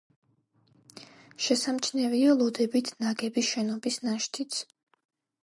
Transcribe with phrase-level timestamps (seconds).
[1.47, 4.61] შესამჩნევია ლოდებით ნაგები შენობის ნაშთიც.